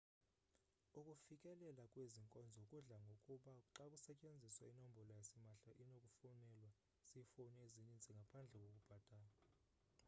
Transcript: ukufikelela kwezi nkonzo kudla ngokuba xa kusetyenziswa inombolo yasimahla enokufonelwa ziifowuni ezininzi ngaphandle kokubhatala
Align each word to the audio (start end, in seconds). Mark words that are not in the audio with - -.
ukufikelela 0.99 1.83
kwezi 1.93 2.17
nkonzo 2.25 2.59
kudla 2.69 2.95
ngokuba 3.03 3.53
xa 3.75 3.83
kusetyenziswa 3.91 4.63
inombolo 4.71 5.11
yasimahla 5.19 5.69
enokufonelwa 5.81 6.69
ziifowuni 7.07 7.59
ezininzi 7.65 8.09
ngaphandle 8.17 8.57
kokubhatala 8.63 9.33